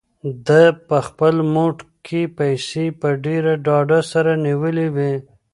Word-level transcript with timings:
ده 0.47 0.63
په 0.87 0.97
خپل 1.07 1.35
موټ 1.55 1.77
کې 2.05 2.21
پیسې 2.37 2.85
په 3.01 3.09
ډېر 3.25 3.43
ډاډ 3.65 3.89
سره 4.11 4.31
نیولې 4.45 4.87
وې. 4.95 5.13